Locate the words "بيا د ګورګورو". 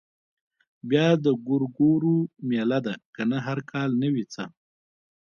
0.89-2.15